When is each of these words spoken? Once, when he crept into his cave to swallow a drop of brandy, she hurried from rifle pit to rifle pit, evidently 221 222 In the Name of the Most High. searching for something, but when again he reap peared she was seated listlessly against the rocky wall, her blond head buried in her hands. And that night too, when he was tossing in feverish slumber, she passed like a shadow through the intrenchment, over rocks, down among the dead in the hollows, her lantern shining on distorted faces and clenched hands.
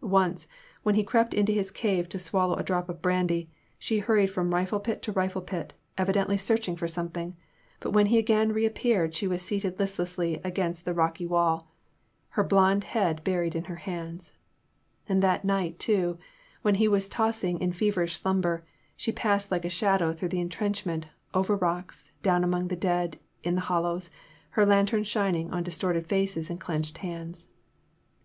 Once, 0.00 0.48
when 0.82 0.96
he 0.96 1.04
crept 1.04 1.32
into 1.32 1.52
his 1.52 1.70
cave 1.70 2.08
to 2.08 2.18
swallow 2.18 2.56
a 2.56 2.62
drop 2.64 2.88
of 2.88 3.00
brandy, 3.00 3.48
she 3.78 4.00
hurried 4.00 4.26
from 4.26 4.52
rifle 4.52 4.80
pit 4.80 5.00
to 5.00 5.12
rifle 5.12 5.40
pit, 5.40 5.74
evidently 5.96 6.36
221 6.36 6.76
222 6.76 6.82
In 6.82 6.82
the 6.82 6.82
Name 6.82 6.82
of 6.82 6.82
the 6.82 6.82
Most 6.82 6.82
High. 6.82 6.82
searching 6.82 6.82
for 6.82 6.88
something, 6.88 7.36
but 7.78 7.90
when 7.92 8.06
again 8.08 8.48
he 8.48 8.52
reap 8.52 8.74
peared 8.74 9.14
she 9.14 9.26
was 9.28 9.42
seated 9.42 9.78
listlessly 9.78 10.40
against 10.42 10.84
the 10.84 10.92
rocky 10.92 11.24
wall, 11.24 11.70
her 12.30 12.42
blond 12.42 12.82
head 12.82 13.22
buried 13.22 13.54
in 13.54 13.66
her 13.70 13.76
hands. 13.76 14.32
And 15.08 15.22
that 15.22 15.44
night 15.44 15.78
too, 15.78 16.18
when 16.62 16.74
he 16.74 16.88
was 16.88 17.08
tossing 17.08 17.60
in 17.60 17.70
feverish 17.72 18.18
slumber, 18.18 18.64
she 18.96 19.12
passed 19.12 19.52
like 19.52 19.64
a 19.64 19.68
shadow 19.68 20.12
through 20.12 20.30
the 20.30 20.40
intrenchment, 20.40 21.06
over 21.32 21.54
rocks, 21.54 22.10
down 22.24 22.42
among 22.42 22.66
the 22.66 22.74
dead 22.74 23.20
in 23.44 23.54
the 23.54 23.60
hollows, 23.70 24.10
her 24.58 24.66
lantern 24.66 25.04
shining 25.04 25.52
on 25.52 25.62
distorted 25.62 26.08
faces 26.08 26.50
and 26.50 26.58
clenched 26.58 26.98
hands. 26.98 27.50